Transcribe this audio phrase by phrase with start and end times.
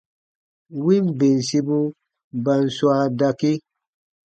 [0.83, 1.79] Win bensibu
[2.43, 3.57] ba n swaa dakii.